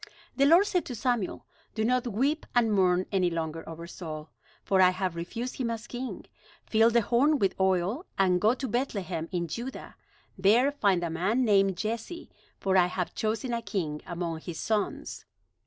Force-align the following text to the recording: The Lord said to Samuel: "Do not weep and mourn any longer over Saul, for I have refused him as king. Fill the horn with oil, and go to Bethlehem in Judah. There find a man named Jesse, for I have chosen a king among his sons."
The 0.35 0.47
Lord 0.47 0.65
said 0.65 0.83
to 0.85 0.95
Samuel: 0.95 1.45
"Do 1.75 1.85
not 1.85 2.07
weep 2.07 2.47
and 2.55 2.73
mourn 2.73 3.05
any 3.11 3.29
longer 3.29 3.63
over 3.69 3.85
Saul, 3.85 4.31
for 4.63 4.81
I 4.81 4.89
have 4.89 5.15
refused 5.15 5.57
him 5.57 5.69
as 5.69 5.85
king. 5.85 6.25
Fill 6.65 6.89
the 6.89 7.03
horn 7.03 7.37
with 7.37 7.53
oil, 7.59 8.07
and 8.17 8.41
go 8.41 8.55
to 8.55 8.67
Bethlehem 8.67 9.29
in 9.31 9.47
Judah. 9.47 9.95
There 10.39 10.71
find 10.71 11.03
a 11.03 11.11
man 11.11 11.45
named 11.45 11.77
Jesse, 11.77 12.31
for 12.59 12.77
I 12.77 12.87
have 12.87 13.13
chosen 13.13 13.53
a 13.53 13.61
king 13.61 14.01
among 14.07 14.39
his 14.39 14.57
sons." 14.59 15.25